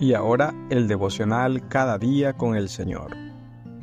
Y 0.00 0.14
ahora 0.14 0.54
el 0.70 0.88
devocional 0.88 1.68
cada 1.68 1.98
día 1.98 2.32
con 2.32 2.56
el 2.56 2.70
Señor. 2.70 3.14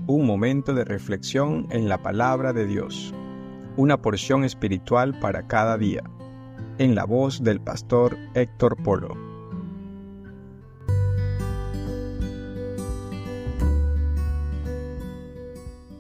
Un 0.08 0.26
momento 0.26 0.74
de 0.74 0.84
reflexión 0.84 1.68
en 1.70 1.88
la 1.88 2.02
palabra 2.02 2.54
de 2.54 2.66
Dios. 2.66 3.14
Una 3.76 4.02
porción 4.02 4.44
espiritual 4.44 5.20
para 5.20 5.45
cada 5.45 5.77
día. 5.77 6.02
En 6.80 6.95
la 6.95 7.05
voz 7.05 7.44
del 7.44 7.62
pastor 7.62 8.18
Héctor 8.34 8.82
Polo. 8.82 9.16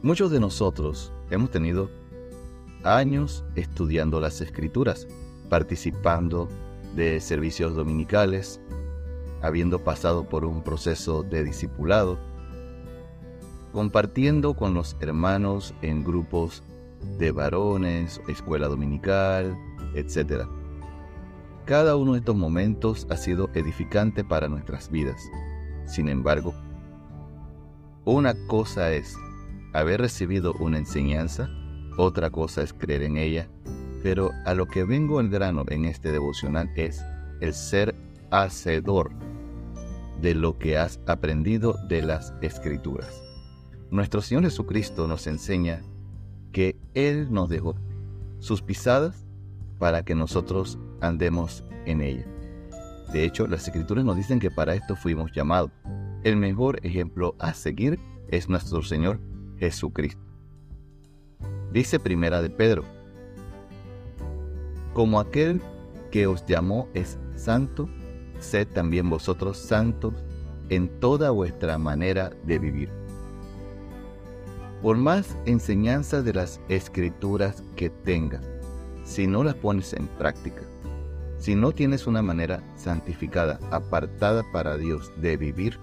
Muchos 0.01 0.31
de 0.31 0.39
nosotros 0.39 1.13
hemos 1.29 1.51
tenido 1.51 1.91
años 2.83 3.45
estudiando 3.55 4.19
las 4.19 4.41
escrituras, 4.41 5.07
participando 5.47 6.49
de 6.95 7.19
servicios 7.19 7.75
dominicales, 7.75 8.59
habiendo 9.41 9.83
pasado 9.83 10.27
por 10.27 10.45
un 10.45 10.63
proceso 10.63 11.23
de 11.23 11.43
discipulado, 11.43 12.17
compartiendo 13.71 14.55
con 14.55 14.73
los 14.73 14.95
hermanos 14.99 15.73
en 15.81 16.03
grupos 16.03 16.63
de 17.19 17.31
varones, 17.31 18.21
escuela 18.27 18.67
dominical, 18.67 19.57
etc. 19.93 20.45
Cada 21.65 21.95
uno 21.95 22.13
de 22.13 22.19
estos 22.19 22.35
momentos 22.35 23.07
ha 23.09 23.17
sido 23.17 23.49
edificante 23.53 24.23
para 24.23 24.47
nuestras 24.47 24.89
vidas. 24.89 25.21
Sin 25.85 26.09
embargo, 26.09 26.53
una 28.05 28.33
cosa 28.47 28.91
es 28.93 29.15
haber 29.73 30.01
recibido 30.01 30.53
una 30.59 30.77
enseñanza, 30.77 31.49
otra 31.97 32.29
cosa 32.29 32.61
es 32.61 32.73
creer 32.73 33.03
en 33.03 33.17
ella, 33.17 33.49
pero 34.01 34.31
a 34.45 34.53
lo 34.53 34.65
que 34.67 34.83
vengo 34.83 35.19
al 35.19 35.29
grano 35.29 35.65
en 35.67 35.85
este 35.85 36.11
devocional 36.11 36.69
es 36.75 37.03
el 37.41 37.53
ser 37.53 37.95
hacedor 38.31 39.11
de 40.21 40.35
lo 40.35 40.57
que 40.57 40.77
has 40.77 40.99
aprendido 41.05 41.75
de 41.87 42.01
las 42.01 42.33
escrituras. 42.41 43.23
Nuestro 43.89 44.21
Señor 44.21 44.43
Jesucristo 44.43 45.07
nos 45.07 45.27
enseña 45.27 45.81
que 46.51 46.75
Él 46.93 47.31
nos 47.31 47.49
dejó 47.49 47.75
sus 48.39 48.61
pisadas 48.61 49.25
para 49.79 50.03
que 50.03 50.15
nosotros 50.15 50.77
andemos 51.01 51.63
en 51.85 52.01
ella. 52.01 52.25
De 53.11 53.23
hecho, 53.23 53.47
las 53.47 53.65
escrituras 53.67 54.03
nos 54.03 54.17
dicen 54.17 54.39
que 54.39 54.51
para 54.51 54.75
esto 54.75 54.95
fuimos 54.95 55.31
llamados. 55.31 55.71
El 56.23 56.35
mejor 56.35 56.79
ejemplo 56.83 57.35
a 57.39 57.53
seguir 57.53 57.99
es 58.27 58.49
nuestro 58.49 58.81
Señor 58.83 59.19
Jesucristo. 59.57 60.21
Dice 61.71 61.99
primera 61.99 62.41
de 62.41 62.49
Pedro, 62.49 62.83
como 64.93 65.19
aquel 65.19 65.61
que 66.11 66.27
os 66.27 66.45
llamó 66.45 66.89
es 66.93 67.17
santo, 67.35 67.87
sed 68.47 68.67
también 68.67 69.09
vosotros 69.09 69.57
santos 69.57 70.13
en 70.69 70.87
toda 70.99 71.31
vuestra 71.31 71.77
manera 71.77 72.31
de 72.45 72.59
vivir. 72.59 72.89
Por 74.81 74.97
más 74.97 75.35
enseñanza 75.45 76.21
de 76.21 76.33
las 76.33 76.61
escrituras 76.69 77.63
que 77.75 77.89
tengas, 77.89 78.43
si 79.03 79.27
no 79.27 79.43
las 79.43 79.55
pones 79.55 79.93
en 79.93 80.07
práctica, 80.07 80.61
si 81.39 81.55
no 81.55 81.71
tienes 81.71 82.07
una 82.07 82.21
manera 82.21 82.63
santificada, 82.75 83.59
apartada 83.71 84.43
para 84.51 84.77
Dios 84.77 85.11
de 85.17 85.37
vivir, 85.37 85.79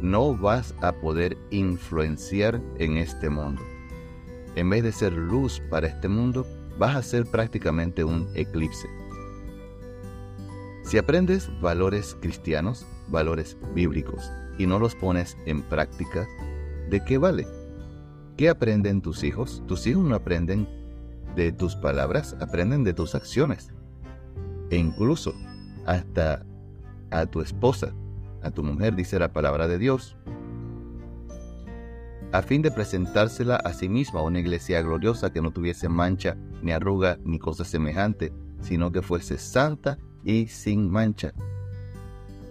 no 0.00 0.36
vas 0.36 0.74
a 0.80 0.92
poder 0.92 1.36
influenciar 1.50 2.60
en 2.78 2.96
este 2.96 3.30
mundo. 3.30 3.62
En 4.56 4.70
vez 4.70 4.82
de 4.82 4.92
ser 4.92 5.12
luz 5.12 5.60
para 5.70 5.88
este 5.88 6.08
mundo, 6.08 6.46
vas 6.78 6.96
a 6.96 7.02
ser 7.02 7.26
prácticamente 7.26 8.04
un 8.04 8.28
eclipse. 8.34 8.88
Si 10.84 10.98
aprendes 10.98 11.50
valores 11.62 12.16
cristianos, 12.20 12.86
valores 13.08 13.56
bíblicos, 13.74 14.30
y 14.58 14.66
no 14.66 14.78
los 14.78 14.94
pones 14.94 15.36
en 15.46 15.62
práctica, 15.62 16.28
¿de 16.90 17.02
qué 17.04 17.16
vale? 17.16 17.46
¿Qué 18.36 18.50
aprenden 18.50 19.00
tus 19.00 19.24
hijos? 19.24 19.62
Tus 19.66 19.86
hijos 19.86 20.04
no 20.04 20.14
aprenden 20.14 20.68
de 21.34 21.52
tus 21.52 21.74
palabras, 21.74 22.36
aprenden 22.38 22.84
de 22.84 22.92
tus 22.92 23.14
acciones. 23.14 23.72
E 24.70 24.76
incluso 24.76 25.34
hasta 25.86 26.44
a 27.10 27.26
tu 27.26 27.40
esposa, 27.40 27.94
a 28.42 28.50
tu 28.50 28.62
mujer, 28.62 28.94
dice 28.94 29.18
la 29.18 29.32
palabra 29.32 29.66
de 29.68 29.78
Dios, 29.78 30.16
a 32.32 32.42
fin 32.42 32.60
de 32.60 32.70
presentársela 32.70 33.56
a 33.56 33.72
sí 33.72 33.88
misma 33.88 34.20
a 34.20 34.24
una 34.24 34.40
iglesia 34.40 34.82
gloriosa 34.82 35.32
que 35.32 35.40
no 35.40 35.50
tuviese 35.50 35.88
mancha, 35.88 36.36
ni 36.62 36.72
arruga, 36.72 37.18
ni 37.24 37.38
cosa 37.38 37.64
semejante, 37.64 38.34
sino 38.60 38.92
que 38.92 39.02
fuese 39.02 39.38
santa 39.38 39.98
y 40.24 40.46
sin 40.48 40.90
mancha. 40.90 41.32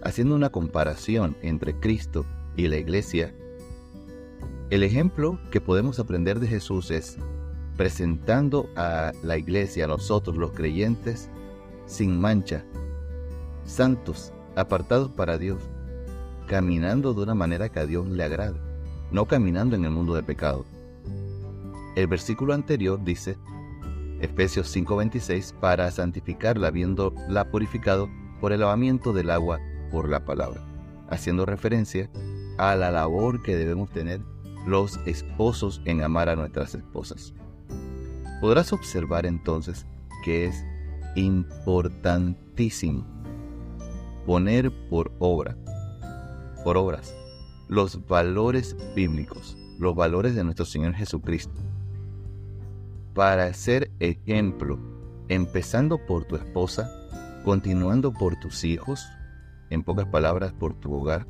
Haciendo 0.02 0.36
una 0.36 0.50
comparación 0.50 1.36
entre 1.42 1.80
Cristo 1.80 2.26
y 2.56 2.68
la 2.68 2.78
iglesia, 2.78 3.34
el 4.70 4.84
ejemplo 4.84 5.40
que 5.52 5.62
podemos 5.62 6.00
aprender 6.00 6.40
de 6.40 6.48
Jesús 6.48 6.92
es 6.92 7.18
presentando 7.78 8.70
a 8.76 9.12
la 9.24 9.38
iglesia, 9.38 9.86
a 9.86 9.88
nosotros 9.88 10.38
los 10.38 10.52
creyentes, 10.52 11.30
sin 11.86 12.20
mancha, 12.20 12.64
santos, 13.66 14.32
apartados 14.56 15.12
para 15.12 15.38
Dios, 15.38 15.60
caminando 16.48 17.14
de 17.14 17.24
una 17.24 17.36
manera 17.36 17.70
que 17.70 17.80
a 17.80 17.86
Dios 17.86 18.08
le 18.08 18.24
agrade, 18.24 18.60
no 19.12 19.26
caminando 19.26 19.76
en 19.76 19.86
el 19.86 19.92
mundo 19.92 20.14
de 20.14 20.24
pecado. 20.24 20.66
El 21.96 22.08
versículo 22.08 22.54
anterior 22.54 23.04
dice, 23.04 23.38
Efesios 24.24 24.74
5:26, 24.74 25.54
para 25.60 25.92
santificarla, 25.92 26.70
habiéndola 26.70 27.52
purificado 27.52 28.10
por 28.40 28.54
el 28.54 28.62
lavamiento 28.62 29.12
del 29.12 29.30
agua 29.30 29.60
por 29.92 30.08
la 30.08 30.24
palabra, 30.24 30.62
haciendo 31.10 31.46
referencia 31.46 32.10
a 32.58 32.74
la 32.76 32.90
labor 32.90 33.44
que 33.44 33.58
debemos 33.58 33.90
tener 33.90 34.22
los 34.66 34.98
esposos 35.06 35.82
en 35.84 36.02
amar 36.02 36.30
a 36.30 36.38
nuestras 36.38 36.74
esposas. 36.74 37.34
Podrás 38.40 38.72
observar 38.72 39.26
entonces 39.26 39.86
que 40.24 40.46
es 40.46 40.64
importantísimo 41.16 43.06
poner 44.26 44.72
por 44.90 45.12
obra, 45.20 45.58
por 46.64 46.78
obras, 46.78 47.14
los 47.68 48.08
valores 48.08 48.78
bíblicos, 48.96 49.58
los 49.80 49.94
valores 49.96 50.34
de 50.34 50.46
nuestro 50.46 50.64
Señor 50.64 50.94
Jesucristo, 50.94 51.60
para 53.14 53.54
ser 53.54 53.92
ejemplo, 54.00 54.80
empezando 55.30 55.98
por 56.06 56.26
tu 56.26 56.36
esposa, 56.36 56.90
continuando 57.44 58.12
por 58.12 58.40
tus 58.40 58.64
hijos, 58.64 59.06
en 59.70 59.84
pocas 59.84 60.08
palabras, 60.08 60.54
por 60.54 60.74
tu 60.74 60.94
hogar, 60.94 61.28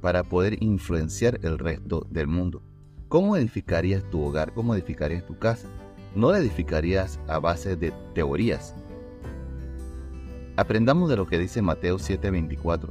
para 0.00 0.22
poder 0.22 0.62
influenciar 0.62 1.38
el 1.42 1.58
resto 1.58 2.06
del 2.10 2.26
mundo. 2.26 2.62
¿Cómo 3.08 3.36
edificarías 3.36 4.02
tu 4.10 4.22
hogar? 4.22 4.52
¿Cómo 4.52 4.74
edificarías 4.74 5.24
tu 5.26 5.38
casa? 5.38 5.68
No 6.14 6.32
la 6.32 6.38
edificarías 6.38 7.20
a 7.28 7.38
base 7.38 7.76
de 7.76 7.92
teorías. 8.14 8.74
Aprendamos 10.56 11.10
de 11.10 11.16
lo 11.16 11.26
que 11.26 11.38
dice 11.38 11.60
Mateo 11.60 11.98
7:24. 11.98 12.88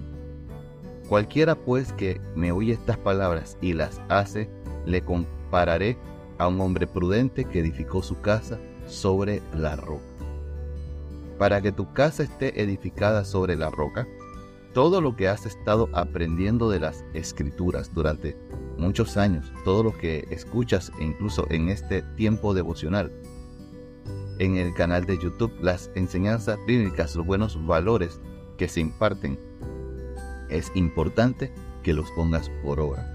Cualquiera 1.09 1.55
pues 1.55 1.93
que 1.93 2.21
me 2.35 2.51
oye 2.51 2.73
estas 2.73 2.97
palabras 2.97 3.57
y 3.61 3.73
las 3.73 4.01
hace, 4.07 4.49
le 4.85 5.03
compararé 5.03 5.97
a 6.37 6.47
un 6.47 6.59
hombre 6.61 6.87
prudente 6.87 7.45
que 7.45 7.59
edificó 7.59 8.01
su 8.03 8.19
casa 8.21 8.59
sobre 8.87 9.41
la 9.53 9.75
roca. 9.75 10.03
Para 11.37 11.61
que 11.61 11.71
tu 11.71 11.91
casa 11.93 12.23
esté 12.23 12.61
edificada 12.61 13.25
sobre 13.25 13.55
la 13.55 13.69
roca, 13.69 14.07
todo 14.73 14.99
lo 14.99 15.15
que 15.15 15.29
has 15.29 15.45
estado 15.45 15.89
aprendiendo 15.93 16.69
de 16.69 16.79
las 16.79 17.05
escrituras 17.13 17.93
durante 17.93 18.37
muchos 18.77 19.15
años, 19.17 19.51
todo 19.63 19.83
lo 19.83 19.97
que 19.97 20.27
escuchas 20.31 20.91
e 20.99 21.03
incluso 21.05 21.47
en 21.49 21.69
este 21.69 22.01
tiempo 22.17 22.53
devocional, 22.53 23.11
en 24.39 24.57
el 24.57 24.73
canal 24.73 25.05
de 25.05 25.17
YouTube, 25.17 25.53
las 25.61 25.89
enseñanzas 25.95 26.57
bíblicas, 26.67 27.15
los 27.15 27.25
buenos 27.25 27.65
valores 27.65 28.19
que 28.57 28.67
se 28.67 28.81
imparten, 28.81 29.39
es 30.49 30.71
importante 30.75 31.53
que 31.83 31.93
los 31.93 32.11
pongas 32.11 32.49
por 32.61 32.79
obra. 32.79 33.14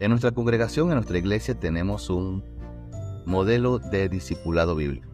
En 0.00 0.08
nuestra 0.08 0.32
congregación, 0.32 0.88
en 0.88 0.94
nuestra 0.94 1.18
iglesia, 1.18 1.54
tenemos 1.54 2.08
un 2.08 2.42
modelo 3.26 3.78
de 3.78 4.08
discipulado 4.08 4.74
bíblico, 4.74 5.10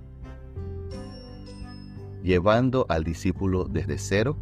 llevando 2.23 2.87
al 2.89 3.03
discípulo 3.03 3.65
desde 3.65 3.99
cero 3.99 4.37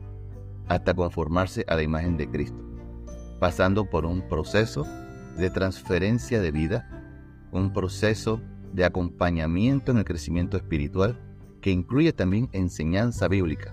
hasta 0.69 0.93
conformarse 0.93 1.65
a 1.67 1.77
la 1.77 1.83
imagen 1.83 2.19
de 2.19 2.29
Cristo, 2.29 2.63
pasando 3.41 3.89
por 3.89 4.05
un 4.05 4.21
proceso 4.29 4.87
de 5.39 5.49
transferencia 5.49 6.43
de 6.43 6.51
vida, 6.51 6.91
un 7.51 7.73
proceso 7.73 8.39
de 8.75 8.85
acompañamiento 8.85 9.93
en 9.93 9.99
el 9.99 10.05
crecimiento 10.05 10.59
espiritual 10.59 11.19
que 11.63 11.71
incluye 11.71 12.13
también 12.13 12.51
enseñanza 12.53 13.29
bíblica. 13.29 13.71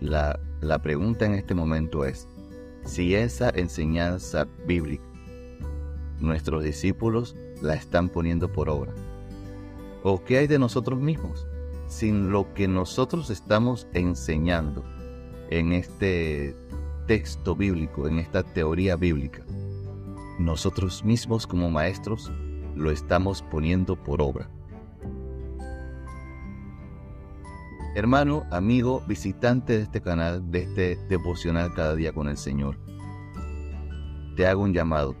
La, 0.00 0.40
la 0.60 0.82
pregunta 0.82 1.26
en 1.26 1.34
este 1.34 1.54
momento 1.54 2.04
es, 2.04 2.26
si 2.88 3.14
esa 3.14 3.50
enseñanza 3.50 4.48
bíblica 4.66 5.04
nuestros 6.20 6.64
discípulos 6.64 7.36
la 7.62 7.74
están 7.74 8.08
poniendo 8.08 8.50
por 8.50 8.68
obra? 8.68 8.92
¿O 10.02 10.24
qué 10.24 10.38
hay 10.38 10.46
de 10.46 10.58
nosotros 10.58 10.98
mismos? 10.98 11.46
Sin 11.86 12.30
lo 12.30 12.52
que 12.54 12.66
nosotros 12.66 13.30
estamos 13.30 13.86
enseñando, 13.92 14.84
en 15.50 15.72
este 15.72 16.56
texto 17.06 17.54
bíblico, 17.54 18.08
en 18.08 18.18
esta 18.18 18.42
teoría 18.42 18.96
bíblica, 18.96 19.44
nosotros 20.38 21.04
mismos 21.04 21.46
como 21.46 21.70
maestros 21.70 22.30
lo 22.74 22.90
estamos 22.90 23.42
poniendo 23.42 23.96
por 23.96 24.20
obra. 24.22 24.48
Hermano, 27.94 28.46
amigo, 28.50 29.02
visitante 29.08 29.72
de 29.72 29.82
este 29.82 30.00
canal, 30.00 30.50
de 30.50 30.62
este 30.62 30.96
devocional 31.08 31.72
cada 31.74 31.94
día 31.94 32.12
con 32.12 32.28
el 32.28 32.36
Señor, 32.36 32.78
te 34.36 34.46
hago 34.46 34.62
un 34.62 34.74
llamado 34.74 35.16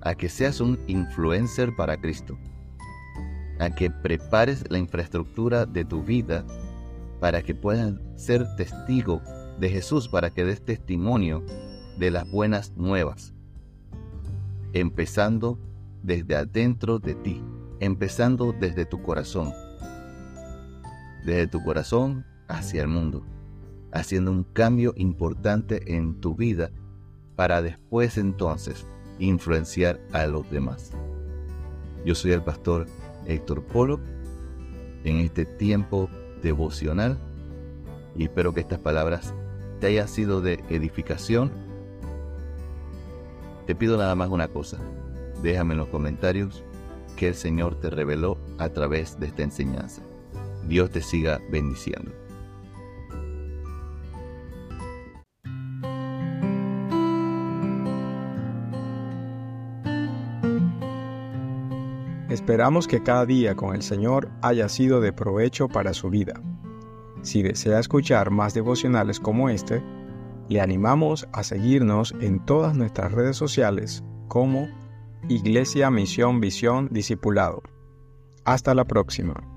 a 0.00 0.14
que 0.14 0.28
seas 0.28 0.60
un 0.60 0.78
influencer 0.86 1.74
para 1.74 2.00
Cristo, 2.00 2.38
a 3.58 3.68
que 3.70 3.90
prepares 3.90 4.64
la 4.70 4.78
infraestructura 4.78 5.66
de 5.66 5.84
tu 5.84 6.02
vida 6.02 6.44
para 7.20 7.42
que 7.42 7.54
puedas 7.54 7.94
ser 8.16 8.46
testigo 8.56 9.20
de 9.58 9.68
Jesús, 9.68 10.08
para 10.08 10.30
que 10.30 10.44
des 10.44 10.64
testimonio 10.64 11.44
de 11.98 12.10
las 12.10 12.30
buenas 12.30 12.72
nuevas, 12.76 13.34
empezando 14.72 15.58
desde 16.02 16.36
adentro 16.36 17.00
de 17.00 17.14
ti, 17.16 17.42
empezando 17.80 18.52
desde 18.52 18.86
tu 18.86 19.02
corazón 19.02 19.52
desde 21.24 21.46
tu 21.46 21.62
corazón 21.62 22.24
hacia 22.48 22.82
el 22.82 22.88
mundo, 22.88 23.24
haciendo 23.92 24.30
un 24.30 24.44
cambio 24.44 24.92
importante 24.96 25.96
en 25.96 26.20
tu 26.20 26.34
vida 26.34 26.70
para 27.36 27.62
después 27.62 28.18
entonces 28.18 28.86
influenciar 29.18 30.00
a 30.12 30.26
los 30.26 30.48
demás. 30.50 30.92
Yo 32.04 32.14
soy 32.14 32.32
el 32.32 32.42
pastor 32.42 32.86
Héctor 33.26 33.64
Polo 33.64 34.00
en 35.04 35.18
este 35.18 35.44
tiempo 35.44 36.08
devocional 36.42 37.18
y 38.16 38.24
espero 38.24 38.52
que 38.52 38.60
estas 38.60 38.78
palabras 38.78 39.34
te 39.80 39.88
hayan 39.88 40.08
sido 40.08 40.40
de 40.40 40.62
edificación. 40.68 41.50
Te 43.66 43.74
pido 43.74 43.96
nada 43.96 44.14
más 44.14 44.28
una 44.28 44.48
cosa, 44.48 44.78
déjame 45.42 45.72
en 45.72 45.78
los 45.78 45.88
comentarios 45.88 46.62
que 47.16 47.28
el 47.28 47.34
Señor 47.34 47.80
te 47.80 47.90
reveló 47.90 48.38
a 48.58 48.68
través 48.68 49.18
de 49.18 49.26
esta 49.26 49.42
enseñanza. 49.42 50.02
Dios 50.68 50.90
te 50.90 51.00
siga 51.00 51.40
bendiciendo. 51.50 52.12
Esperamos 62.34 62.88
que 62.88 63.00
cada 63.00 63.24
día 63.26 63.54
con 63.54 63.76
el 63.76 63.82
Señor 63.82 64.28
haya 64.42 64.68
sido 64.68 65.00
de 65.00 65.12
provecho 65.12 65.68
para 65.68 65.94
su 65.94 66.10
vida. 66.10 66.34
Si 67.22 67.42
desea 67.42 67.78
escuchar 67.78 68.30
más 68.30 68.54
devocionales 68.54 69.20
como 69.20 69.48
este, 69.48 69.82
le 70.48 70.60
animamos 70.60 71.28
a 71.32 71.44
seguirnos 71.44 72.12
en 72.20 72.44
todas 72.44 72.76
nuestras 72.76 73.12
redes 73.12 73.36
sociales 73.36 74.02
como 74.26 74.68
Iglesia 75.28 75.90
Misión 75.90 76.40
Visión 76.40 76.88
Discipulado. 76.90 77.62
Hasta 78.44 78.74
la 78.74 78.84
próxima. 78.84 79.53